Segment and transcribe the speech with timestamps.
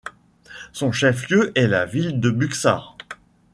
[0.73, 2.97] Son chef-lieu est la ville de Buxar.